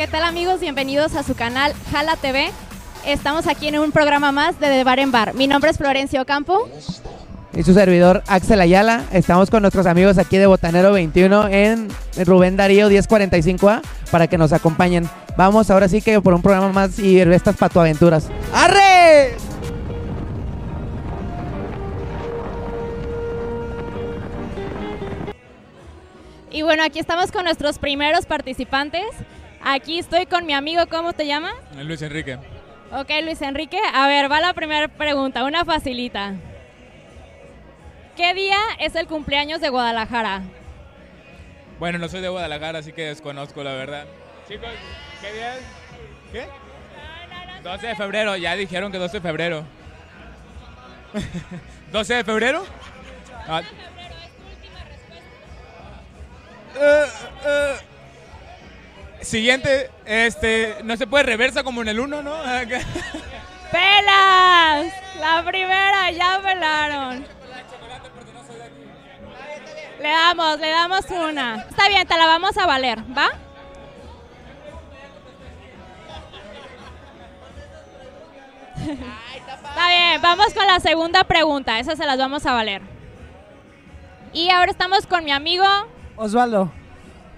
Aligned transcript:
¿Qué 0.00 0.06
tal 0.06 0.22
amigos? 0.22 0.60
Bienvenidos 0.60 1.14
a 1.14 1.22
su 1.22 1.34
canal 1.34 1.74
Jala 1.92 2.16
TV. 2.16 2.50
Estamos 3.04 3.46
aquí 3.46 3.68
en 3.68 3.78
un 3.78 3.92
programa 3.92 4.32
más 4.32 4.58
de 4.58 4.70
De 4.70 4.82
Bar 4.82 4.98
en 4.98 5.12
Bar. 5.12 5.34
Mi 5.34 5.46
nombre 5.46 5.70
es 5.70 5.76
Florencio 5.76 6.24
Campo. 6.24 6.70
Y 7.52 7.62
su 7.64 7.74
servidor 7.74 8.22
Axel 8.26 8.62
Ayala. 8.62 9.04
Estamos 9.12 9.50
con 9.50 9.60
nuestros 9.60 9.84
amigos 9.84 10.16
aquí 10.16 10.38
de 10.38 10.46
Botanero 10.46 10.92
21 10.92 11.48
en 11.48 11.88
Rubén 12.24 12.56
Darío 12.56 12.88
1045A 12.88 13.82
para 14.10 14.26
que 14.26 14.38
nos 14.38 14.54
acompañen. 14.54 15.06
Vamos 15.36 15.70
ahora 15.70 15.86
sí 15.86 16.00
que 16.00 16.18
por 16.22 16.32
un 16.32 16.40
programa 16.40 16.72
más 16.72 16.98
y 16.98 17.20
estas 17.20 17.58
patoaventuras. 17.58 18.30
¡Arre! 18.54 19.34
Y 26.50 26.62
bueno, 26.62 26.84
aquí 26.84 26.98
estamos 26.98 27.30
con 27.30 27.44
nuestros 27.44 27.78
primeros 27.78 28.24
participantes. 28.24 29.04
Aquí 29.62 29.98
estoy 29.98 30.26
con 30.26 30.46
mi 30.46 30.54
amigo, 30.54 30.86
¿cómo 30.88 31.12
te 31.12 31.26
llamas? 31.26 31.54
Luis 31.76 32.00
Enrique. 32.02 32.38
Ok, 32.92 33.10
Luis 33.22 33.40
Enrique. 33.42 33.78
A 33.94 34.06
ver, 34.06 34.30
va 34.30 34.40
la 34.40 34.54
primera 34.54 34.88
pregunta, 34.88 35.44
una 35.44 35.64
facilita. 35.64 36.34
¿Qué 38.16 38.34
día 38.34 38.58
es 38.78 38.94
el 38.96 39.06
cumpleaños 39.06 39.60
de 39.60 39.68
Guadalajara? 39.68 40.42
Bueno, 41.78 41.98
no 41.98 42.08
soy 42.08 42.20
de 42.20 42.28
Guadalajara, 42.28 42.80
así 42.80 42.92
que 42.92 43.06
desconozco 43.06 43.62
la 43.62 43.72
verdad. 43.74 44.06
Chicos, 44.48 44.68
¿qué 45.20 45.32
día 45.32 45.56
es? 45.56 45.62
¿Qué? 46.32 46.46
12 47.62 47.86
de 47.86 47.96
febrero, 47.96 48.36
ya 48.36 48.56
dijeron 48.56 48.90
que 48.90 48.98
12 48.98 49.18
de 49.18 49.20
febrero. 49.20 49.64
¿12 51.92 52.06
de 52.16 52.24
febrero? 52.24 52.64
Ah. 53.46 53.62
Eh, 56.80 57.04
eh. 57.44 57.76
Siguiente, 59.22 59.90
este, 60.06 60.76
no 60.82 60.96
se 60.96 61.06
puede 61.06 61.24
reversa 61.24 61.62
como 61.62 61.82
en 61.82 61.88
el 61.88 62.00
1, 62.00 62.22
¿no? 62.22 62.32
¡Pelas! 63.72 64.92
La 65.20 65.44
primera, 65.46 66.10
ya 66.10 66.40
pelaron. 66.42 67.26
Le 70.00 70.08
damos, 70.08 70.58
le 70.58 70.70
damos 70.70 71.04
una. 71.10 71.66
Está 71.68 71.88
bien, 71.88 72.06
te 72.06 72.16
la 72.16 72.26
vamos 72.26 72.56
a 72.56 72.66
valer, 72.66 72.98
¿va? 73.16 73.28
Está 78.78 79.88
bien, 79.88 80.22
vamos 80.22 80.54
con 80.54 80.66
la 80.66 80.80
segunda 80.80 81.24
pregunta. 81.24 81.78
Esa 81.78 81.96
se 81.96 82.06
las 82.06 82.16
vamos 82.16 82.46
a 82.46 82.52
valer. 82.52 82.80
Y 84.32 84.48
ahora 84.48 84.70
estamos 84.70 85.06
con 85.06 85.24
mi 85.24 85.32
amigo 85.32 85.66
Osvaldo. 86.16 86.70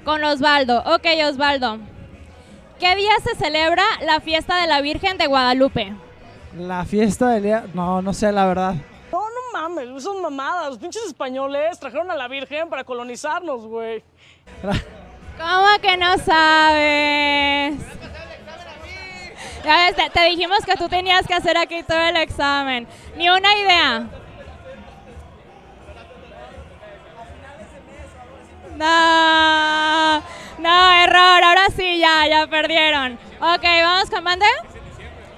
Con 0.05 0.25
Osvaldo. 0.25 0.81
Ok, 0.81 1.07
Osvaldo. 1.29 1.79
¿Qué 2.81 2.97
día 2.97 3.13
se 3.23 3.37
celebra 3.37 3.85
la 4.05 4.21
fiesta 4.21 4.61
de 4.61 4.67
la 4.67 4.81
Virgen 4.81 5.17
de 5.17 5.27
Guadalupe? 5.29 5.93
La 6.59 6.85
fiesta 6.85 7.31
del 7.31 7.45
día. 7.45 7.65
No, 7.75 8.03
no 8.03 8.13
sé 8.13 8.33
la 8.33 8.47
verdad. 8.47 8.75
No, 9.13 9.21
no 9.21 9.53
mames, 9.53 10.03
son 10.03 10.21
mamadas. 10.21 10.71
Los 10.71 10.79
pinches 10.79 11.05
españoles 11.07 11.79
trajeron 11.79 12.11
a 12.11 12.17
la 12.17 12.27
Virgen 12.27 12.69
para 12.69 12.83
colonizarnos, 12.83 13.67
güey. 13.67 14.03
¿Cómo 14.63 15.67
que 15.81 15.97
no 15.97 16.19
sabes? 16.19 17.79
Ya 19.65 19.77
ves, 19.87 19.95
te, 19.95 20.11
te 20.11 20.25
dijimos 20.25 20.59
que 20.67 20.75
tú 20.75 20.89
tenías 20.89 21.25
que 21.25 21.35
hacer 21.35 21.57
aquí 21.57 21.85
todo 21.85 22.01
el 22.01 22.17
examen. 22.17 22.89
Ni 23.17 23.29
una 23.29 23.57
idea. 23.57 24.07
No, 28.77 30.19
no, 30.59 30.93
error. 31.05 31.45
Ahora 31.45 31.67
sí, 31.77 31.99
ya, 31.99 32.27
ya 32.29 32.47
perdieron. 32.47 33.15
Ok, 33.41 33.63
vamos 33.63 34.11
con 34.11 34.25
mande. 34.25 34.47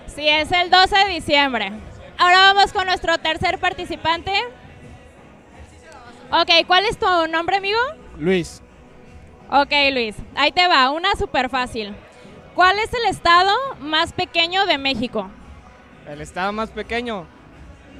Sí, 0.07 0.29
es 0.29 0.51
el 0.53 0.71
12 0.71 0.97
de 0.97 1.09
diciembre. 1.11 1.73
Ahora 2.19 2.53
vamos 2.53 2.73
con 2.73 2.87
nuestro 2.87 3.19
tercer 3.19 3.59
participante. 3.59 4.33
Ok, 6.31 6.67
¿cuál 6.67 6.85
es 6.85 6.99
tu 6.99 7.07
nombre, 7.29 7.57
amigo? 7.57 7.79
Luis. 8.19 8.63
Ok, 9.51 9.73
Luis. 9.93 10.17
Ahí 10.37 10.53
te 10.53 10.67
va, 10.69 10.91
una 10.91 11.15
súper 11.17 11.49
fácil. 11.51 11.95
¿Cuál 12.55 12.79
es 12.79 12.93
el 12.95 13.05
estado 13.07 13.53
más 13.81 14.13
pequeño 14.13 14.65
de 14.67 14.79
México? 14.79 15.29
El 16.09 16.21
estado 16.21 16.53
más 16.53 16.71
pequeño, 16.71 17.27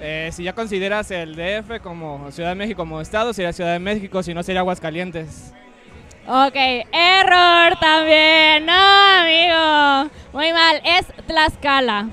eh, 0.01 0.31
si 0.33 0.45
ya 0.45 0.53
consideras 0.53 1.11
el 1.11 1.37
DF 1.37 1.81
como 1.83 2.31
Ciudad 2.31 2.51
de 2.51 2.55
México 2.55 2.79
como 2.79 3.01
estado, 3.01 3.33
sería 3.33 3.53
Ciudad 3.53 3.73
de 3.73 3.79
México, 3.79 4.23
si 4.23 4.35
no 4.35 4.43
sería 4.43 4.61
Aguascalientes. 4.61 5.53
Ok, 6.27 6.55
error 6.93 7.79
también. 7.79 8.65
No, 8.65 8.73
amigo. 8.73 10.11
Muy 10.33 10.53
mal, 10.53 10.81
es 10.85 11.07
Tlaxcala. 11.27 12.09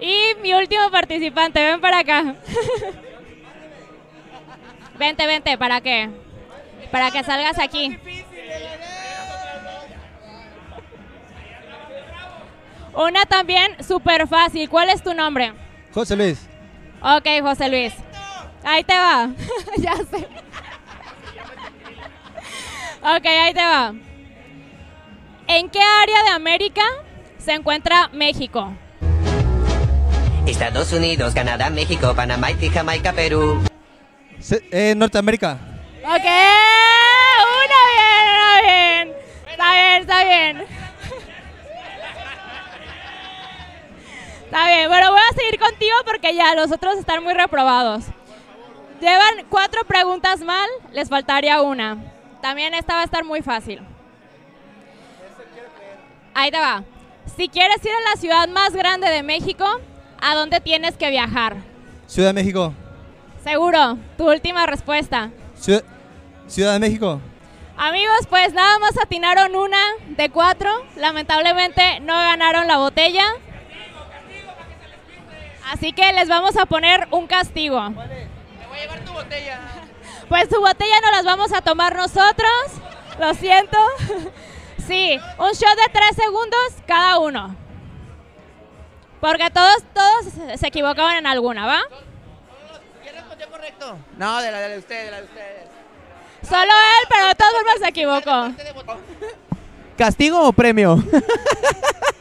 Y 0.00 0.34
mi 0.40 0.54
último 0.54 0.90
participante, 0.90 1.62
ven 1.62 1.80
para 1.80 1.98
acá. 2.00 2.34
vente, 4.98 5.26
vente, 5.26 5.58
¿para 5.58 5.80
qué? 5.80 6.10
Para 6.90 7.10
que 7.10 7.24
salgas 7.24 7.58
aquí. 7.58 7.98
Una 12.94 13.24
también 13.26 13.82
súper 13.82 14.28
fácil. 14.28 14.68
¿Cuál 14.68 14.90
es 14.90 15.02
tu 15.02 15.14
nombre? 15.14 15.52
José 15.92 16.16
Luis. 16.16 16.38
Ok, 17.02 17.26
José 17.42 17.68
Luis. 17.68 17.92
Ahí 18.64 18.84
te 18.84 18.94
va. 18.94 19.30
ya 19.78 19.96
sé. 19.96 20.28
Ok, 23.02 23.26
ahí 23.26 23.52
te 23.54 23.60
va. 23.64 23.92
¿En 25.48 25.68
qué 25.68 25.80
área 25.80 26.22
de 26.24 26.30
América 26.30 26.82
se 27.38 27.52
encuentra 27.52 28.08
México? 28.12 28.72
Estados 30.46 30.92
Unidos, 30.92 31.34
Canadá, 31.34 31.68
México, 31.70 32.14
Panamá, 32.14 32.48
Haití, 32.48 32.68
Jamaica, 32.68 33.12
Perú. 33.12 33.60
Se- 34.38 34.62
eh, 34.70 34.94
Norteamérica. 34.96 35.58
Ok, 36.04 36.24
una 37.64 37.80
bien, 37.92 38.28
una 38.34 38.60
bien. 38.62 39.12
Está 39.50 39.72
bien, 39.74 40.00
está 40.02 40.24
bien. 40.24 40.64
Está 44.52 44.66
bien, 44.66 44.86
bueno, 44.86 45.12
voy 45.12 45.20
a 45.30 45.34
seguir 45.34 45.58
contigo 45.58 45.94
porque 46.04 46.34
ya 46.34 46.54
los 46.54 46.70
otros 46.70 46.98
están 46.98 47.24
muy 47.24 47.32
reprobados. 47.32 48.04
Llevan 49.00 49.46
cuatro 49.48 49.82
preguntas 49.84 50.42
mal, 50.42 50.68
les 50.92 51.08
faltaría 51.08 51.62
una. 51.62 51.96
También 52.42 52.74
esta 52.74 52.96
va 52.96 53.00
a 53.00 53.04
estar 53.04 53.24
muy 53.24 53.40
fácil. 53.40 53.80
Ahí 56.34 56.50
te 56.50 56.58
va. 56.58 56.84
Si 57.34 57.48
quieres 57.48 57.82
ir 57.82 57.92
a 57.92 58.10
la 58.10 58.20
ciudad 58.20 58.46
más 58.48 58.74
grande 58.74 59.08
de 59.08 59.22
México, 59.22 59.64
¿a 60.20 60.34
dónde 60.34 60.60
tienes 60.60 60.98
que 60.98 61.08
viajar? 61.08 61.56
Ciudad 62.06 62.28
de 62.28 62.34
México. 62.34 62.74
Seguro, 63.42 63.96
tu 64.18 64.30
última 64.30 64.66
respuesta. 64.66 65.30
Ciudad, 65.54 65.82
Ciudad 66.46 66.74
de 66.74 66.78
México. 66.78 67.22
Amigos, 67.78 68.26
pues 68.28 68.52
nada 68.52 68.78
más 68.80 68.98
atinaron 69.02 69.56
una 69.56 69.80
de 70.08 70.28
cuatro. 70.28 70.68
Lamentablemente 70.96 72.00
no 72.00 72.12
ganaron 72.12 72.66
la 72.66 72.76
botella. 72.76 73.24
Así 75.70 75.92
que 75.92 76.12
les 76.12 76.28
vamos 76.28 76.56
a 76.56 76.66
poner 76.66 77.06
un 77.10 77.26
castigo. 77.26 77.80
Te 77.88 78.66
voy 78.66 78.78
a 78.78 78.80
llevar 78.82 79.04
tu 79.04 79.12
botella. 79.12 79.60
Pues 80.28 80.48
su 80.48 80.58
botella 80.60 80.98
no 81.02 81.10
las 81.10 81.24
vamos 81.24 81.52
a 81.52 81.60
tomar 81.60 81.94
nosotros. 81.94 82.52
Lo 83.18 83.34
siento. 83.34 83.78
Sí, 84.86 85.16
un 85.38 85.52
shot 85.52 85.76
de 85.76 85.92
tres 85.92 86.16
segundos 86.16 86.58
cada 86.86 87.18
uno. 87.20 87.54
Porque 89.20 89.48
todos, 89.50 89.76
todos 89.94 90.26
se 90.58 90.66
equivocaban 90.66 91.18
en 91.18 91.26
alguna, 91.28 91.66
¿va? 91.66 91.80
¿Quién 93.00 93.14
respondió 93.14 93.48
correcto? 93.48 93.96
No, 94.16 94.42
de 94.42 94.50
la 94.50 94.58
de 94.58 94.78
ustedes, 94.78 95.04
de 95.04 95.10
la 95.12 95.16
de 95.18 95.24
ustedes. 95.24 95.68
Solo 96.42 96.62
él, 96.62 97.06
pero 97.08 97.26
de 97.28 97.34
todas 97.36 97.52
formas 97.52 97.78
se 97.78 97.88
equivocó. 97.88 98.52
¿Castigo 99.96 100.40
o 100.48 100.52
premio? 100.52 100.96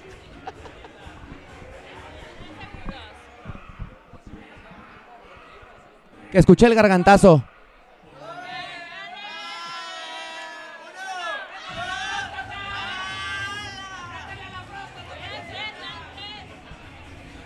que 6.31 6.39
escuché 6.39 6.65
el 6.65 6.75
gargantazo. 6.75 7.43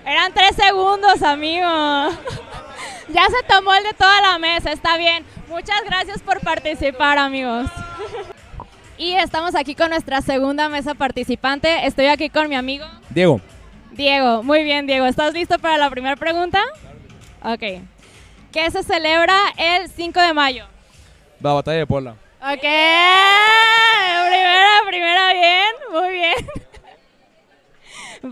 Eran 0.05 0.31
tres 0.33 0.55
segundos, 0.55 1.23
amigo. 1.23 1.67
Ya 3.09 3.25
se 3.25 3.43
tomó 3.47 3.73
el 3.73 3.83
de 3.83 3.93
toda 3.93 4.21
la 4.21 4.37
mesa, 4.37 4.71
está 4.71 4.97
bien. 4.97 5.25
Muchas 5.49 5.81
gracias 5.85 6.21
por 6.21 6.39
participar, 6.41 7.17
amigos. 7.17 7.69
Y 8.97 9.13
estamos 9.13 9.55
aquí 9.55 9.73
con 9.75 9.89
nuestra 9.89 10.21
segunda 10.21 10.69
mesa 10.69 10.93
participante. 10.93 11.85
Estoy 11.85 12.05
aquí 12.05 12.29
con 12.29 12.47
mi 12.47 12.55
amigo 12.55 12.85
Diego. 13.09 13.41
Diego. 13.91 14.43
Muy 14.43 14.63
bien, 14.63 14.85
Diego. 14.85 15.05
¿Estás 15.05 15.33
listo 15.33 15.57
para 15.59 15.77
la 15.77 15.89
primera 15.89 16.15
pregunta? 16.15 16.61
Ok. 17.43 17.63
¿Qué 18.55 18.71
se 18.71 18.83
celebra 18.83 19.37
el 19.57 19.89
5 19.89 20.17
de 20.17 20.33
mayo? 20.33 20.65
La 21.41 21.51
batalla 21.51 21.79
de 21.79 21.85
Puebla. 21.85 22.11
Ok. 22.41 22.61
Primera, 24.29 24.69
primera, 24.87 25.33
bien. 25.33 25.73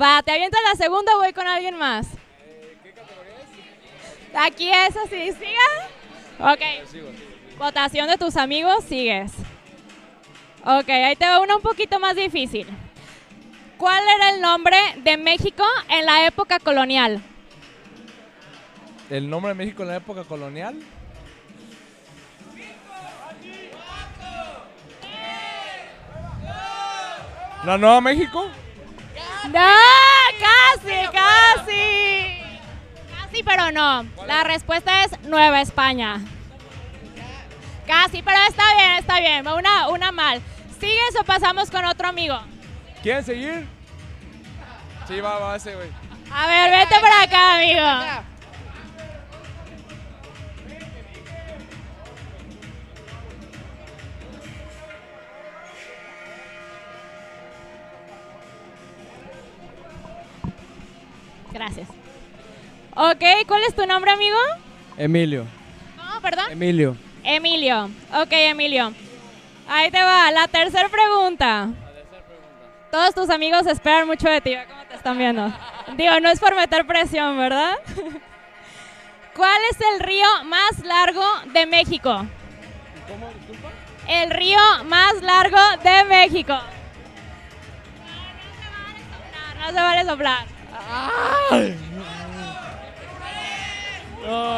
Va, 0.01 0.23
¿te 0.23 0.31
avientas 0.31 0.61
la 0.63 0.75
segunda 0.77 1.13
o 1.13 1.19
voy 1.19 1.33
con 1.33 1.45
alguien 1.45 1.77
más? 1.77 2.07
Aquí 4.33 4.71
es 4.71 4.95
así, 4.95 5.33
¿siga? 5.33 6.53
Ok. 6.53 6.61
Votación 7.57 8.07
de 8.07 8.17
tus 8.17 8.37
amigos, 8.37 8.85
sigues. 8.85 9.33
Ok, 10.63 10.87
ahí 10.87 11.17
te 11.17 11.25
va 11.25 11.41
una 11.41 11.57
un 11.57 11.61
poquito 11.61 11.99
más 11.99 12.15
difícil. 12.15 12.65
¿Cuál 13.77 14.01
era 14.15 14.29
el 14.29 14.39
nombre 14.39 14.77
de 14.99 15.17
México 15.17 15.65
en 15.89 16.05
la 16.05 16.25
época 16.25 16.59
colonial? 16.59 17.21
¿El 19.09 19.29
nombre 19.29 19.49
de 19.49 19.55
México 19.55 19.83
en 19.83 19.89
la 19.89 19.97
época 19.97 20.23
colonial? 20.23 20.79
¿La 27.63 27.77
Nueva 27.77 28.01
México? 28.01 28.49
No, 29.45 29.59
casi, 30.39 31.07
casi. 31.11 32.43
Casi, 33.21 33.43
pero 33.43 33.71
no. 33.71 34.05
La 34.27 34.43
respuesta 34.43 35.03
es 35.05 35.19
Nueva 35.21 35.61
España. 35.61 36.19
Casi, 37.87 38.21
pero 38.21 38.37
está 38.49 38.63
bien, 38.75 38.91
está 38.99 39.19
bien. 39.19 39.47
Una, 39.47 39.87
una 39.89 40.11
mal. 40.11 40.41
¿Sigues 40.79 41.15
o 41.19 41.23
pasamos 41.23 41.69
con 41.71 41.85
otro 41.85 42.07
amigo? 42.07 42.37
¿Quieren 43.01 43.23
seguir? 43.23 43.67
Sí, 45.07 45.19
va, 45.21 45.39
va 45.39 45.55
ese, 45.55 45.75
güey. 45.75 45.89
A 46.33 46.47
ver, 46.47 46.71
vete 46.71 46.99
por 46.99 47.11
acá, 47.11 47.55
amigo. 47.55 48.32
Gracias. 61.63 61.87
Ok, 62.93 63.23
¿cuál 63.47 63.63
es 63.63 63.73
tu 63.73 63.85
nombre, 63.87 64.11
amigo? 64.11 64.35
Emilio. 64.97 65.45
¿Cómo, 65.95 66.19
perdón? 66.19 66.51
Emilio. 66.51 66.97
Emilio. 67.23 67.89
Ok, 68.13 68.31
Emilio. 68.31 68.93
Ahí 69.69 69.89
te 69.89 70.03
va, 70.03 70.29
la 70.31 70.49
tercera 70.49 70.89
pregunta. 70.89 71.69
Todos 72.91 73.15
tus 73.15 73.29
amigos 73.29 73.65
esperan 73.65 74.07
mucho 74.07 74.27
de 74.29 74.41
ti, 74.41 74.49
ve 74.49 74.65
cómo 74.67 74.83
te 74.89 74.95
están 74.95 75.17
viendo. 75.17 75.53
Digo, 75.95 76.19
no 76.19 76.29
es 76.29 76.39
por 76.41 76.53
meter 76.53 76.85
presión, 76.85 77.37
¿verdad? 77.37 77.75
¿Cuál 79.33 79.61
es 79.71 79.77
el 79.93 80.01
río 80.01 80.27
más 80.43 80.79
largo 80.83 81.25
de 81.53 81.65
México? 81.65 82.25
¿Cómo? 83.07 83.29
Disculpa. 83.39 83.69
El 84.09 84.31
río 84.31 84.59
más 84.83 85.21
largo 85.21 85.57
de 85.81 86.03
México. 86.03 86.59
No, 89.55 89.61
no 89.61 89.67
se 89.67 89.73
vale 89.73 90.03
soplar. 90.03 90.45
No, 90.45 90.52
no, 94.25 94.57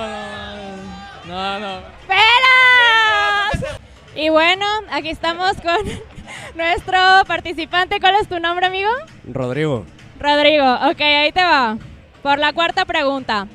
no, 1.28 1.60
no. 1.60 1.82
¡Peras! 2.08 3.80
Y 4.16 4.30
bueno, 4.30 4.66
aquí 4.92 5.10
estamos 5.10 5.54
con 5.62 5.78
nuestro 6.56 6.98
participante. 7.28 8.00
¿Cuál 8.00 8.16
es 8.16 8.28
tu 8.28 8.40
nombre, 8.40 8.66
amigo? 8.66 8.92
Rodrigo. 9.26 9.86
Rodrigo. 10.20 10.74
Ok, 10.90 11.02
ahí 11.02 11.32
te 11.32 11.44
va. 11.44 11.78
Por 12.22 12.40
la 12.40 12.54
cuarta 12.54 12.86
pregunta. 12.86 13.48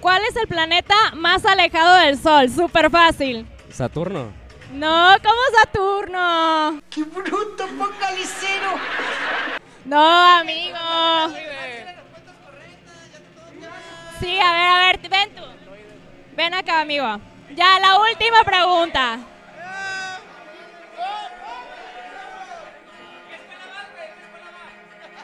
¿Cuál 0.00 0.22
es 0.28 0.36
el 0.36 0.46
planeta 0.46 0.94
más 1.14 1.44
alejado 1.46 1.96
del 1.96 2.18
Sol? 2.18 2.50
Súper 2.50 2.90
fácil. 2.90 3.46
Saturno. 3.70 4.32
No, 4.72 5.14
¿cómo 5.22 5.40
Saturno? 5.62 6.80
¡Qué 6.90 7.04
bruto, 7.04 7.66
focalicero! 7.68 8.72
No, 9.84 10.02
amigo. 10.38 10.76
Sí, 14.24 14.40
a 14.40 14.52
ver, 14.52 14.66
a 14.66 14.78
ver, 14.78 14.98
ven 15.10 15.34
tú. 15.34 15.42
Ven 16.34 16.54
acá, 16.54 16.80
amigo. 16.80 17.20
Ya, 17.54 17.78
la 17.78 17.98
última 17.98 18.42
pregunta. 18.42 19.18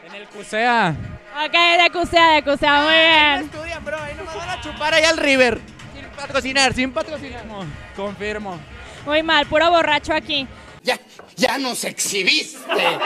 En 0.04 0.14
el 0.14 0.28
CUSEA. 0.28 0.94
Ok, 1.46 1.82
de 1.82 1.90
Cusea, 1.90 2.32
de 2.32 2.42
Cusea, 2.42 2.82
muy 2.82 2.92
bien. 2.92 3.50
Estudian, 3.50 3.82
bro, 3.82 3.96
ahí 4.02 4.14
no 4.14 4.24
me 4.24 4.36
van 4.36 4.50
a 4.50 4.60
chupar 4.60 4.92
ahí 4.92 5.04
al 5.04 5.16
River. 5.16 5.58
Sin 5.94 6.04
patrocinar, 6.10 6.74
sin 6.74 6.92
patrocinar. 6.92 7.44
Confirmo. 7.96 8.60
Muy 9.06 9.22
mal, 9.22 9.46
puro 9.46 9.70
borracho 9.70 10.12
aquí. 10.12 10.46
Ya, 10.82 10.98
ya 11.36 11.56
nos 11.56 11.84
exhibiste. 11.84 12.98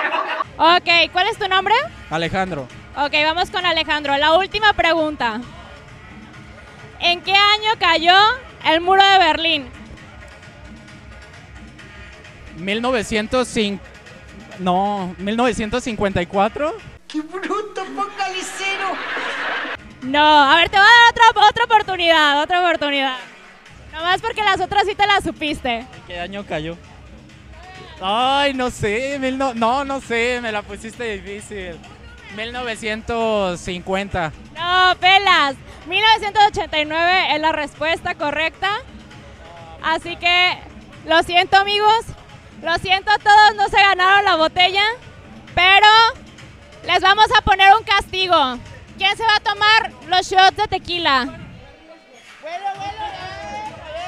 Ok, 0.56 1.12
¿cuál 1.12 1.28
es 1.28 1.38
tu 1.38 1.46
nombre? 1.46 1.74
Alejandro. 2.10 2.66
Ok, 2.96 3.12
vamos 3.24 3.48
con 3.50 3.64
Alejandro. 3.64 4.16
La 4.16 4.32
última 4.32 4.72
pregunta. 4.72 5.40
¿En 7.04 7.20
qué 7.20 7.32
año 7.32 7.70
cayó 7.78 8.16
el 8.64 8.80
muro 8.80 9.04
de 9.04 9.18
Berlín? 9.18 9.66
1905. 12.56 13.84
No, 14.58 15.14
1954. 15.18 16.74
¡Qué 17.06 17.20
bruto, 17.20 17.84
focalicero! 17.84 18.96
No, 20.00 20.50
a 20.50 20.56
ver, 20.56 20.70
te 20.70 20.78
voy 20.78 20.86
a 20.86 21.12
dar 21.12 21.30
otra, 21.30 21.48
otra 21.50 21.64
oportunidad, 21.64 22.40
otra 22.40 22.60
oportunidad. 22.60 23.18
Nomás 23.92 24.22
porque 24.22 24.42
las 24.42 24.62
otras 24.62 24.84
sí 24.86 24.94
te 24.94 25.06
las 25.06 25.24
supiste. 25.24 25.80
¿En 25.80 25.86
qué 26.06 26.18
año 26.18 26.46
cayó? 26.46 26.78
Ay, 28.00 28.54
no 28.54 28.70
sé. 28.70 29.18
mil 29.18 29.36
no, 29.36 29.52
no, 29.52 29.84
no 29.84 30.00
sé. 30.00 30.40
Me 30.40 30.50
la 30.50 30.62
pusiste 30.62 31.18
difícil. 31.18 31.78
1950. 32.36 34.32
No, 34.54 34.96
pelas. 35.00 35.56
1989 35.86 37.34
es 37.34 37.40
la 37.40 37.52
respuesta 37.52 38.14
correcta. 38.14 38.70
Así 39.82 40.16
que 40.16 40.58
lo 41.06 41.22
siento 41.22 41.58
amigos, 41.58 42.06
lo 42.62 42.76
siento 42.78 43.12
todos, 43.22 43.54
no 43.56 43.68
se 43.68 43.76
ganaron 43.76 44.24
la 44.24 44.36
botella, 44.36 44.84
pero 45.54 45.86
les 46.86 47.00
vamos 47.02 47.26
a 47.36 47.42
poner 47.42 47.74
un 47.78 47.84
castigo. 47.84 48.58
¿Quién 48.96 49.16
se 49.16 49.24
va 49.24 49.36
a 49.36 49.40
tomar 49.40 49.92
los 50.06 50.26
shots 50.26 50.56
de 50.56 50.68
tequila? 50.68 51.40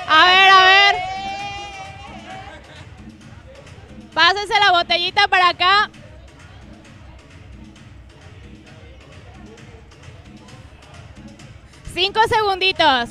A 0.09 0.25
ver, 0.25 0.49
a 0.49 0.65
ver. 0.65 0.97
Pásense 4.15 4.59
la 4.61 4.73
botellita 4.73 5.29
para 5.29 5.51
acá. 5.51 5.91
Cinco 12.07 12.21
segunditos. 12.29 13.11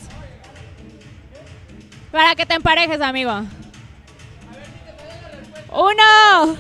Para 2.14 2.34
que 2.34 2.46
te 2.46 2.54
emparejes, 2.54 3.02
amigo. 3.02 3.42
Uno. 5.70 6.58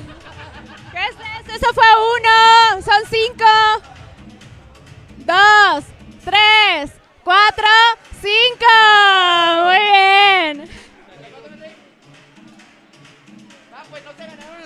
¿Qué 0.91 0.99
es 0.99 1.11
eso? 1.11 1.55
Eso 1.55 1.73
fue 1.73 1.85
uno. 2.17 2.81
Son 2.81 3.03
cinco. 3.09 3.45
Dos. 5.19 5.85
Tres. 6.25 6.91
Cuatro. 7.23 7.67
Cinco. 8.19 8.65
Muy 9.63 9.79
bien. 9.79 10.69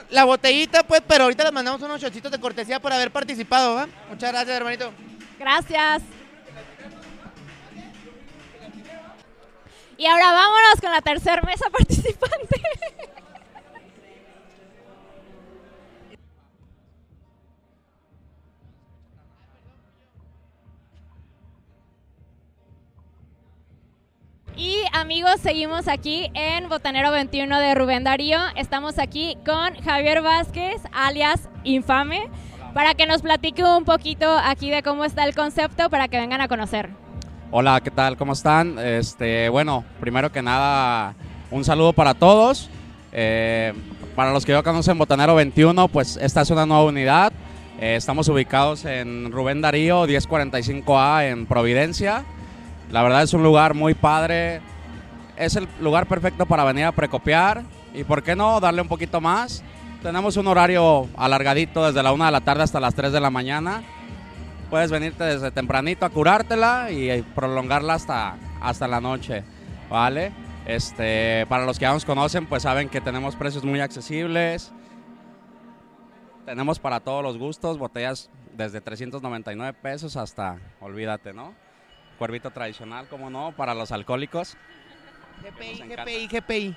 La 0.10 0.24
botellita, 0.24 0.82
pues, 0.82 1.04
pero 1.08 1.26
ahorita 1.26 1.44
les 1.44 1.54
mandamos 1.54 1.80
unos 1.84 2.02
shotcitos 2.02 2.32
de 2.32 2.40
cortesía 2.40 2.80
por 2.80 2.92
haber 2.92 3.12
participado, 3.12 3.76
¿va? 3.76 3.88
Muchas 4.10 4.32
gracias, 4.32 4.58
hermanito. 4.58 4.92
Gracias. 5.38 6.02
Y 10.00 10.06
ahora 10.06 10.32
vámonos 10.32 10.80
con 10.80 10.92
la 10.92 11.02
tercera 11.02 11.42
mesa 11.42 11.70
participante. 11.70 12.62
Y 24.56 24.78
amigos, 24.94 25.42
seguimos 25.42 25.90
aquí 25.90 26.32
en 26.34 26.70
Botanero 26.70 27.12
21 27.12 27.60
de 27.60 27.76
Rubén 27.76 28.06
Darío. 28.06 28.40
Estamos 28.56 29.00
aquí 29.00 29.38
con 29.46 29.76
Javier 29.84 30.22
Vázquez, 30.22 30.82
alias 30.94 31.50
Infame, 31.66 32.30
para 32.74 32.94
que 32.94 33.06
nos 33.06 33.22
platique 33.22 33.66
un 33.66 33.84
poquito 33.84 34.32
aquí 34.38 34.70
de 34.70 34.82
cómo 34.82 35.04
está 35.04 35.26
el 35.26 35.36
concepto 35.36 35.90
para 35.90 36.08
que 36.08 36.20
vengan 36.20 36.40
a 36.40 36.48
conocer. 36.48 36.99
Hola, 37.52 37.82
¿qué 37.82 37.90
tal? 37.90 38.16
¿Cómo 38.16 38.34
están? 38.34 38.78
Este, 38.78 39.50
bueno, 39.50 39.84
primero 40.00 40.32
que 40.32 40.44
nada, 40.44 41.16
un 41.50 41.66
saludo 41.66 41.94
para 41.94 42.14
todos. 42.14 42.70
Eh, 43.12 43.74
para 44.16 44.32
los 44.32 44.46
que 44.46 44.52
yo 44.52 44.64
conocen 44.64 45.00
Botanero 45.00 45.34
21, 45.34 45.88
pues 45.88 46.18
esta 46.18 46.42
es 46.42 46.52
una 46.52 46.68
nueva 46.68 46.84
unidad. 46.84 47.34
Eh, 47.80 47.96
estamos 47.96 48.28
ubicados 48.28 48.86
en 48.86 49.32
Rubén 49.32 49.62
Darío, 49.62 50.06
1045A 50.06 51.32
en 51.32 51.48
Providencia. 51.48 52.24
La 52.92 53.02
verdad 53.02 53.24
es 53.24 53.34
un 53.34 53.42
lugar 53.42 53.74
muy 53.74 53.96
padre. 53.96 54.62
Es 55.36 55.56
el 55.56 55.68
lugar 55.82 56.06
perfecto 56.06 56.46
para 56.46 56.64
venir 56.66 56.86
a 56.86 56.92
precopiar 56.92 57.64
y, 57.96 58.04
¿por 58.04 58.22
qué 58.22 58.36
no, 58.36 58.60
darle 58.60 58.84
un 58.84 58.88
poquito 58.88 59.22
más? 59.22 59.64
Tenemos 60.04 60.38
un 60.38 60.46
horario 60.46 61.08
alargadito 61.18 61.84
desde 61.84 62.04
la 62.04 62.12
1 62.12 62.26
de 62.26 62.32
la 62.32 62.42
tarde 62.42 62.62
hasta 62.62 62.80
las 62.80 62.94
3 62.94 63.12
de 63.12 63.20
la 63.20 63.32
mañana. 63.32 63.82
Puedes 64.70 64.92
venirte 64.92 65.24
desde 65.24 65.52
tempranito 65.52 66.06
a 66.06 66.10
curártela 66.10 66.92
y 66.92 67.10
eh, 67.10 67.24
prolongarla 67.36 67.96
hasta, 67.96 68.38
hasta 68.62 68.88
la 68.88 69.02
noche, 69.02 69.44
¿vale? 69.90 70.32
Este, 70.66 71.46
para 71.48 71.66
los 71.66 71.80
que 71.80 71.84
ya 71.84 71.94
nos 71.94 72.06
conocen, 72.06 72.46
pues 72.46 72.64
saben 72.64 72.90
que 72.90 73.02
tenemos 73.02 73.36
precios 73.36 73.64
muy 73.64 73.80
accesibles. 73.80 74.72
Tenemos 76.46 76.80
para 76.80 77.00
todos 77.00 77.24
los 77.24 77.38
gustos, 77.38 77.78
botellas 77.78 78.30
desde 78.56 78.82
399 78.82 79.78
pesos 79.82 80.16
hasta, 80.18 80.58
olvídate, 80.82 81.34
¿no? 81.34 81.54
Cuervito 82.18 82.52
tradicional, 82.52 83.08
como 83.08 83.30
no, 83.30 83.54
para 83.56 83.74
los 83.74 83.92
alcohólicos. 83.92 84.58
GPI, 85.42 85.96
GPI, 85.96 86.28
GPI. 86.28 86.76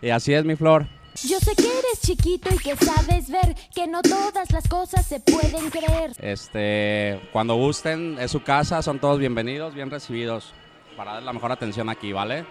Y 0.00 0.10
así 0.10 0.32
es 0.32 0.44
mi 0.44 0.56
flor. 0.56 0.86
Yo 1.22 1.38
sé 1.38 1.54
que 1.54 1.62
eres 1.66 2.00
chiquito 2.00 2.50
y 2.52 2.58
que 2.58 2.74
sabes 2.76 3.30
ver 3.30 3.54
que 3.72 3.86
no 3.86 4.02
todas 4.02 4.50
las 4.50 4.66
cosas 4.68 5.06
se 5.06 5.20
pueden 5.20 5.70
creer. 5.70 6.12
Este, 6.20 7.20
cuando 7.32 7.54
gusten, 7.54 8.18
es 8.18 8.32
su 8.32 8.42
casa, 8.42 8.82
son 8.82 8.98
todos 8.98 9.20
bienvenidos, 9.20 9.74
bien 9.74 9.90
recibidos 9.90 10.52
para 10.96 11.14
dar 11.14 11.22
la 11.22 11.32
mejor 11.32 11.52
atención 11.52 11.88
aquí, 11.88 12.12
¿vale? 12.12 12.44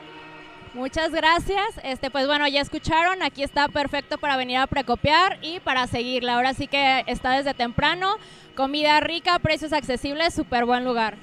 Muchas 0.74 1.12
gracias. 1.12 1.66
Este, 1.84 2.10
pues 2.10 2.26
bueno, 2.26 2.48
ya 2.48 2.62
escucharon, 2.62 3.22
aquí 3.22 3.44
está 3.44 3.68
perfecto 3.68 4.18
para 4.18 4.38
venir 4.38 4.58
a 4.58 4.66
precopiar 4.68 5.38
y 5.42 5.60
para 5.60 5.86
seguirla. 5.86 6.36
Ahora 6.36 6.54
sí 6.54 6.68
que 6.68 7.04
está 7.08 7.32
desde 7.34 7.54
temprano, 7.54 8.16
comida 8.56 9.00
rica, 9.02 9.38
precios 9.40 9.74
accesibles, 9.74 10.34
súper 10.34 10.66
buen 10.66 10.86
lugar. 10.86 11.18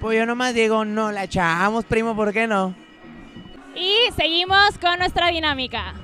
Pues 0.00 0.18
yo 0.18 0.26
nomás 0.26 0.54
digo, 0.54 0.86
no, 0.86 1.12
la 1.12 1.24
echamos, 1.24 1.84
primo, 1.84 2.16
¿por 2.16 2.32
qué 2.32 2.46
no? 2.46 2.74
Y 3.76 4.10
seguimos 4.16 4.78
con 4.80 4.98
nuestra 4.98 5.28
dinámica. 5.28 5.94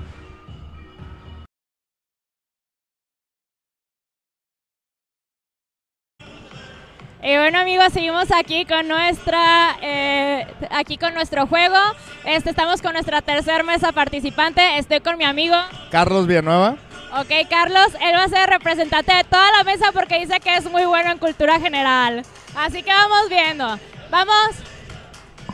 Y 7.23 7.37
bueno 7.37 7.59
amigos, 7.59 7.93
seguimos 7.93 8.31
aquí 8.31 8.65
con 8.65 8.87
nuestra, 8.87 9.77
eh, 9.81 10.47
aquí 10.71 10.97
con 10.97 11.13
nuestro 11.13 11.45
juego. 11.45 11.77
Este, 12.25 12.49
estamos 12.49 12.81
con 12.81 12.93
nuestra 12.93 13.21
tercera 13.21 13.61
mesa 13.61 13.91
participante. 13.91 14.79
Estoy 14.79 15.01
con 15.01 15.19
mi 15.19 15.25
amigo. 15.25 15.55
Carlos 15.91 16.25
Villanueva. 16.25 16.77
Ok, 17.19 17.47
Carlos, 17.47 17.89
él 18.01 18.15
va 18.15 18.23
a 18.23 18.27
ser 18.27 18.49
representante 18.49 19.13
de 19.13 19.23
toda 19.25 19.51
la 19.51 19.63
mesa 19.63 19.91
porque 19.91 20.19
dice 20.19 20.39
que 20.39 20.55
es 20.55 20.69
muy 20.71 20.85
bueno 20.85 21.11
en 21.11 21.19
cultura 21.19 21.59
general. 21.59 22.23
Así 22.55 22.81
que 22.81 22.91
vamos 22.91 23.29
viendo. 23.29 23.79
Vamos. 24.09 24.55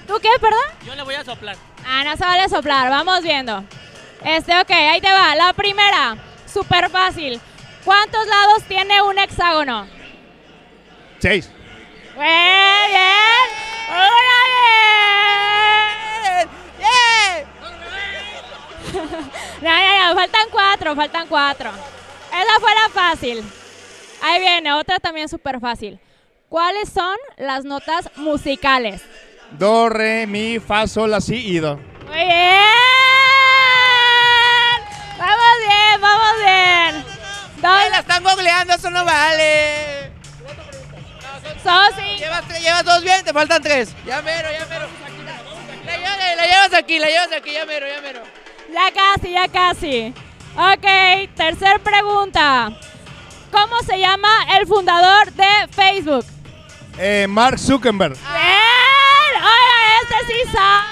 ¿Tú 0.08 0.14
qué, 0.22 0.30
perdón? 0.40 0.62
Yo 0.86 0.96
le 0.96 1.04
voy 1.04 1.16
a 1.16 1.26
soplar. 1.26 1.58
Ah, 1.86 2.04
no 2.06 2.16
se 2.16 2.24
vale 2.24 2.48
soplar, 2.48 2.90
vamos 2.90 3.24
viendo. 3.24 3.62
Este, 4.24 4.58
ok, 4.58 4.72
ahí 4.72 5.02
te 5.02 5.12
va. 5.12 5.36
La 5.36 5.52
primera, 5.52 6.16
súper 6.46 6.90
fácil. 6.90 7.42
¿Cuántos 7.84 8.26
lados 8.26 8.64
tiene 8.70 9.02
un 9.02 9.20
hexágono? 9.20 9.86
Seis. 11.20 11.52
Muy 12.18 12.26
bien. 12.26 13.48
Una 13.90 14.42
bien. 14.52 16.48
No, 19.62 19.70
no, 19.70 20.08
no, 20.08 20.16
faltan 20.16 20.48
cuatro, 20.52 20.96
faltan 20.96 21.28
cuatro. 21.28 21.70
Esa 21.70 22.60
fue 22.60 22.74
la 22.74 22.90
fácil. 22.90 23.44
Ahí 24.24 24.40
viene, 24.40 24.74
otra 24.74 24.98
también 25.00 25.30
súper 25.30 25.60
fácil. 25.60 26.00
¿Cuáles 26.50 26.90
son 26.90 27.16
las 27.38 27.66
notas 27.66 28.10
musicales? 28.16 29.04
Do, 29.52 29.90
re, 29.90 30.26
mi, 30.26 30.60
fa, 30.60 30.88
sol, 30.88 31.12
la, 31.12 31.22
si 31.22 31.36
y 31.36 31.60
do. 31.60 31.76
Muy 32.08 32.16
bien. 32.16 32.64
Vamos 35.20 35.58
bien, 35.68 36.02
vamos 36.02 36.36
bien. 36.40 37.06
Ay, 37.62 37.90
la 37.92 38.00
están 38.00 38.24
googleando, 38.24 38.74
eso 38.74 38.90
no 38.90 39.06
vale. 39.06 39.97
Cinco. 41.62 42.18
Llevas, 42.18 42.48
tres- 42.48 42.62
llevas 42.62 42.84
dos 42.84 43.04
bien, 43.04 43.24
te 43.24 43.34
faltan 43.34 43.62
tres. 43.62 43.94
Ya 44.06 44.22
mero, 44.22 44.50
ya 44.52 44.66
mero. 44.68 44.88
La, 45.86 45.98
llevas- 45.98 46.36
la 46.38 46.46
llevas 46.46 46.74
aquí, 46.74 47.00
la 47.00 47.08
llevas 47.08 47.32
aquí, 47.38 47.54
ya 47.54 47.66
mero, 47.66 47.88
ya 47.88 48.02
mero. 48.02 48.24
Ya 48.74 48.92
casi, 48.94 49.32
ya 49.32 49.48
casi. 49.48 50.14
Ok, 50.56 50.86
tercer 51.36 51.80
pregunta. 51.82 52.70
¿Cómo 53.52 53.80
se 53.84 53.98
llama 54.00 54.30
el 54.58 54.68
fundador 54.68 55.32
de 55.34 55.68
Facebook? 55.72 56.26
Eh, 56.98 57.26
Mark 57.30 57.58
Zuckerberg. 57.60 58.14
¡Bien! 58.14 59.44
¡Oye, 59.44 60.02
este 60.02 60.34
sí 60.34 60.52
sabe! 60.52 60.86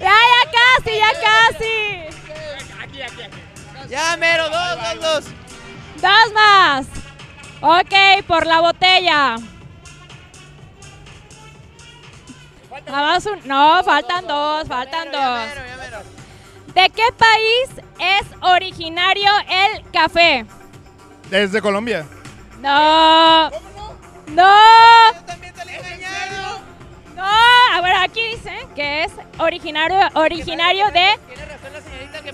Ya, 0.00 0.14
ya 0.14 0.50
casi, 0.50 0.98
ya 0.98 1.12
casi. 1.20 1.84
Ya 3.88 4.16
mero, 4.16 4.48
dos, 4.50 4.76
dos, 4.76 5.00
dos. 5.00 5.24
Dos 6.02 6.32
más. 6.34 6.86
Ok, 7.60 8.24
por 8.26 8.46
la 8.46 8.60
botella. 8.60 9.36
Vamos 12.86 13.26
un- 13.26 13.40
No, 13.48 13.82
faltan 13.84 14.26
dos, 14.26 14.68
faltan 14.68 15.10
dos. 15.10 15.40
¿De 16.74 16.88
qué 16.90 17.02
país 17.16 17.84
es 17.98 18.26
originario 18.40 19.30
el 19.48 19.90
café? 19.90 20.46
Desde 21.30 21.60
Colombia. 21.60 22.06
No. 22.60 23.50
No. 24.28 24.54
No, 27.16 27.24
a 27.24 27.80
ver, 27.82 27.96
aquí 27.96 28.28
dice 28.28 28.52
que 28.76 29.04
es 29.04 29.12
originario, 29.38 29.98
originario 30.14 30.86
de 30.92 31.18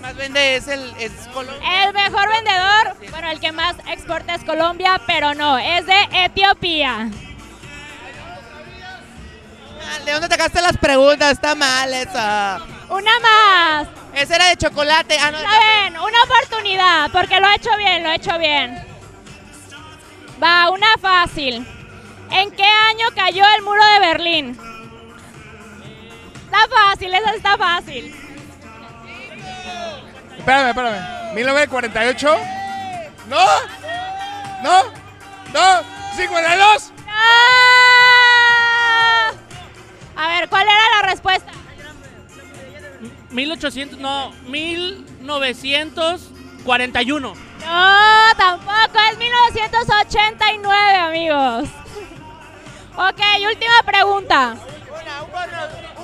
más 0.05 0.15
vende 0.17 0.55
es 0.55 0.67
el 0.67 0.93
es 0.99 1.11
Colombia. 1.33 1.85
el 1.85 1.93
mejor 1.93 2.29
vendedor, 2.29 3.09
bueno, 3.09 3.31
el 3.31 3.39
que 3.39 3.51
más 3.51 3.75
exporta 3.87 4.35
es 4.35 4.43
Colombia, 4.43 5.01
pero 5.07 5.33
no, 5.33 5.57
es 5.57 5.87
de 5.87 5.97
Etiopía. 6.11 7.09
¿De 10.05 10.11
dónde 10.11 10.27
sacaste 10.27 10.61
las 10.61 10.77
preguntas? 10.77 11.31
Está 11.31 11.55
mal 11.55 11.91
esa. 11.91 12.61
Una 12.89 13.11
más. 13.19 13.87
Esa 14.13 14.35
era 14.35 14.45
de 14.49 14.57
chocolate. 14.57 15.17
Ah, 15.19 15.31
no, 15.31 15.39
bien, 15.39 15.97
una 15.99 16.23
oportunidad, 16.23 17.11
porque 17.11 17.39
lo 17.39 17.47
ha 17.47 17.55
hecho 17.55 17.75
bien, 17.77 18.03
lo 18.03 18.09
ha 18.09 18.15
hecho 18.15 18.37
bien. 18.37 18.85
Va, 20.41 20.69
una 20.69 20.97
fácil. 20.99 21.65
¿En 22.29 22.51
qué 22.51 22.63
año 22.63 23.07
cayó 23.15 23.43
el 23.55 23.63
muro 23.63 23.83
de 23.93 23.99
Berlín? 23.99 24.59
Está 26.45 26.67
fácil, 26.67 27.11
esa 27.11 27.31
está 27.31 27.57
fácil. 27.57 28.24
Espérame, 30.45 30.69
espérame. 30.69 31.33
1948. 31.33 32.37
¿No? 33.27 33.41
¿No? 34.61 34.83
¿No? 35.51 35.81
¿52? 36.15 36.91
A 40.15 40.27
ver, 40.27 40.47
¿cuál 40.47 40.67
era 40.67 40.87
la 41.01 41.07
respuesta? 41.07 41.51
1800, 43.31 43.97
no, 43.97 44.33
1941. 44.47 47.33
No, 47.33 47.37
tampoco, 48.37 48.99
es 49.11 49.17
1989, 49.17 50.95
amigos. 50.95 51.69
Ok, 52.95 53.19
última 53.49 53.81
pregunta. 53.83 54.51
Un 54.51 54.59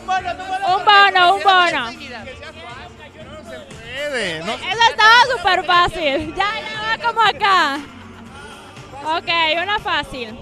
bono, 0.08 0.32
Un 0.66 0.84
bono, 0.84 1.36
un 1.36 1.44
bono. 1.44 1.92
Puede, 4.12 4.44
no. 4.44 4.56
Esa 4.56 4.90
estaba 4.90 5.38
súper 5.38 5.66
fácil. 5.66 6.36
Ya, 6.36 6.50
ya 6.60 6.82
va 6.82 7.08
como 7.08 7.22
acá. 7.22 7.80
Ok, 9.06 9.30
una 9.64 9.80
fácil. 9.80 10.38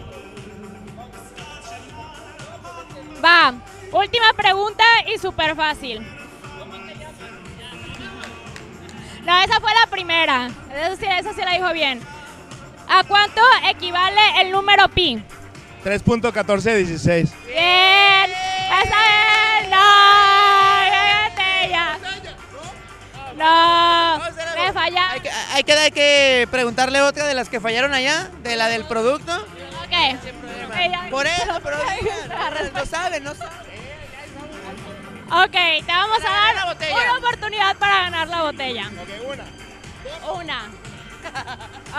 Va, 3.23 3.53
última 3.91 4.33
pregunta 4.33 4.83
y 5.13 5.19
súper 5.19 5.55
fácil. 5.55 5.99
No, 9.23 9.39
esa 9.39 9.59
fue 9.59 9.71
la 9.75 9.87
primera. 9.91 10.49
Esa 10.73 10.95
sí, 10.95 11.05
esa 11.05 11.33
sí 11.33 11.41
la 11.41 11.51
dijo 11.51 11.71
bien. 11.71 12.01
¿A 12.87 13.03
cuánto 13.03 13.41
equivale 13.67 14.41
el 14.41 14.49
número 14.51 14.89
pi? 14.89 15.21
3.1416. 15.85 17.29
Bien. 17.45 18.31
Esa 18.81 19.59
es. 19.61 19.69
No, 19.69 20.38
No, 23.39 24.19
me 24.19 24.73
falla. 24.73 25.11
Hay 25.11 25.21
que, 25.21 25.29
hay, 25.29 25.63
que, 25.63 25.73
hay 25.73 25.91
que 25.91 26.47
preguntarle 26.51 27.01
otra 27.01 27.25
de 27.25 27.33
las 27.33 27.47
que 27.47 27.61
fallaron 27.61 27.93
allá, 27.93 28.29
de 28.43 28.57
la 28.57 28.67
del 28.67 28.83
producto. 28.85 29.33
Ok. 29.33 31.09
Por 31.09 31.25
eso, 31.25 31.59
pero 31.63 31.77
no 32.73 32.85
saben, 32.85 33.23
no 33.23 33.33
saben. 33.33 33.69
Ok, 35.31 35.51
te 35.51 35.91
vamos 35.91 36.19
a 36.19 36.29
dar 36.29 36.75
una 36.75 37.17
oportunidad 37.17 37.75
para 37.77 37.95
ganar 38.03 38.27
la 38.27 38.41
botella. 38.41 38.89
una. 39.25 39.45
Una. 40.33 40.69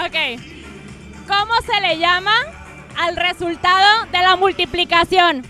Ok. 0.04 0.40
¿Cómo 1.26 1.54
se 1.62 1.80
le 1.80 1.98
llama 1.98 2.34
al 2.98 3.16
resultado 3.16 4.06
de 4.06 4.18
la 4.18 4.36
multiplicación? 4.36 5.46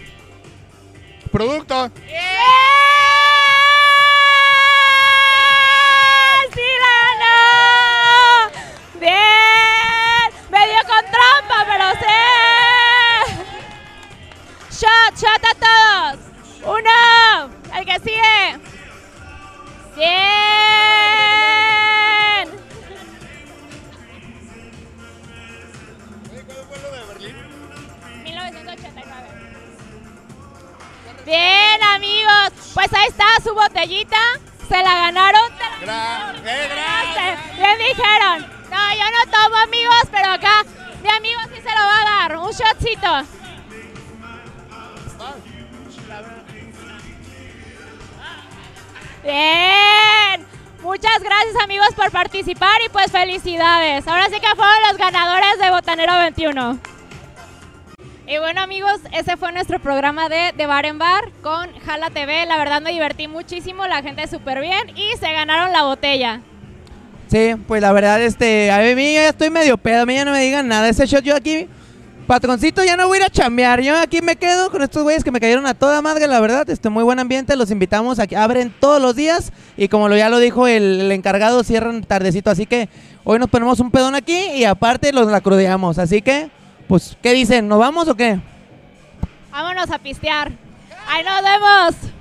Producto. 1.32 1.88
¡Bien! 2.06 2.99
Dijeron. 37.90 38.46
No, 38.70 38.94
yo 38.94 39.04
no 39.04 39.30
tomo 39.30 39.56
amigos, 39.56 40.02
pero 40.10 40.28
acá 40.30 40.64
mi 41.02 41.08
amigo 41.08 41.40
sí 41.48 41.60
se 41.60 41.70
lo 41.70 41.84
va 41.86 42.00
a 42.00 42.04
dar. 42.04 42.36
Un 42.36 42.50
shotcito. 42.50 43.40
Bien. 49.22 50.46
Muchas 50.82 51.22
gracias 51.22 51.62
amigos 51.62 51.88
por 51.94 52.10
participar 52.10 52.80
y 52.86 52.88
pues 52.88 53.12
felicidades. 53.12 54.06
Ahora 54.08 54.26
sí 54.26 54.40
que 54.40 54.56
fueron 54.56 54.76
los 54.88 54.96
ganadores 54.96 55.58
de 55.58 55.70
Botanero 55.70 56.16
21. 56.18 56.78
Y 58.26 58.38
bueno 58.38 58.62
amigos, 58.62 59.00
ese 59.12 59.36
fue 59.36 59.52
nuestro 59.52 59.80
programa 59.80 60.28
de, 60.28 60.52
de 60.56 60.66
Bar 60.66 60.86
en 60.86 60.98
Bar 60.98 61.30
con 61.42 61.78
Jala 61.80 62.10
TV. 62.10 62.46
La 62.46 62.56
verdad 62.56 62.80
me 62.80 62.92
divertí 62.92 63.28
muchísimo, 63.28 63.86
la 63.88 64.02
gente 64.02 64.26
súper 64.28 64.60
bien 64.60 64.96
y 64.96 65.16
se 65.18 65.32
ganaron 65.32 65.72
la 65.72 65.82
botella. 65.82 66.40
Sí, 67.30 67.54
pues 67.68 67.80
la 67.80 67.92
verdad, 67.92 68.20
este, 68.20 68.72
a 68.72 68.80
mí 68.96 69.14
ya 69.14 69.28
estoy 69.28 69.50
medio 69.50 69.78
pedo, 69.78 70.02
a 70.02 70.06
mí 70.06 70.14
ya 70.14 70.24
no 70.24 70.32
me 70.32 70.40
digan 70.40 70.66
nada. 70.66 70.88
Ese 70.88 71.06
shot 71.06 71.22
yo 71.22 71.36
aquí, 71.36 71.68
patroncito, 72.26 72.82
ya 72.82 72.96
no 72.96 73.06
voy 73.06 73.18
a 73.18 73.20
ir 73.20 73.26
a 73.26 73.30
chambear. 73.30 73.80
Yo 73.82 73.96
aquí 73.96 74.20
me 74.20 74.34
quedo 74.34 74.68
con 74.72 74.82
estos 74.82 75.04
güeyes 75.04 75.22
que 75.22 75.30
me 75.30 75.38
cayeron 75.38 75.64
a 75.64 75.74
toda 75.74 76.02
madre, 76.02 76.26
la 76.26 76.40
verdad. 76.40 76.68
Este, 76.68 76.88
muy 76.88 77.04
buen 77.04 77.20
ambiente, 77.20 77.54
los 77.54 77.70
invitamos 77.70 78.18
aquí. 78.18 78.34
Abren 78.34 78.74
todos 78.80 79.00
los 79.00 79.14
días 79.14 79.52
y 79.76 79.86
como 79.86 80.08
lo, 80.08 80.16
ya 80.16 80.28
lo 80.28 80.40
dijo 80.40 80.66
el, 80.66 81.12
encargado, 81.12 81.62
cierran 81.62 82.02
tardecito. 82.02 82.50
Así 82.50 82.66
que 82.66 82.88
hoy 83.22 83.38
nos 83.38 83.48
ponemos 83.48 83.78
un 83.78 83.92
pedón 83.92 84.16
aquí 84.16 84.46
y 84.56 84.64
aparte 84.64 85.12
los 85.12 85.28
la 85.30 85.40
crudeamos. 85.40 86.00
Así 86.00 86.22
que, 86.22 86.50
pues, 86.88 87.16
¿qué 87.22 87.32
dicen? 87.32 87.68
¿Nos 87.68 87.78
vamos 87.78 88.08
o 88.08 88.16
qué? 88.16 88.40
Vámonos 89.52 89.88
a 89.88 89.98
pistear. 90.00 90.50
Ahí 91.06 91.22
nos 91.22 91.42
vemos. 91.44 92.19